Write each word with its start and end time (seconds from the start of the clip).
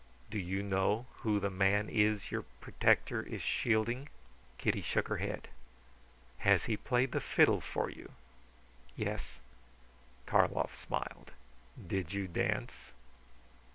Do 0.31 0.39
you 0.39 0.63
know 0.63 1.05
who 1.17 1.39
the 1.39 1.51
man 1.51 1.87
is 1.87 2.31
your 2.31 2.41
protector 2.59 3.21
is 3.21 3.43
shielding?" 3.43 4.09
Kitty 4.57 4.81
shook 4.81 5.09
her 5.09 5.17
head. 5.17 5.47
"Has 6.39 6.63
he 6.63 6.75
played 6.75 7.11
the 7.11 7.21
fiddle 7.21 7.61
for 7.61 7.87
you?" 7.87 8.11
"Yes." 8.95 9.39
Karlov 10.25 10.73
smiled. 10.73 11.29
"Did 11.85 12.13
you 12.13 12.27
dance?" 12.27 12.93